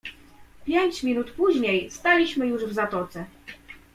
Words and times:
"W 0.59 0.65
pięć 0.65 1.03
minut 1.03 1.31
później 1.31 1.91
staliśmy 1.91 2.47
już 2.47 2.65
w 2.65 2.73
zatoce." 2.73 3.25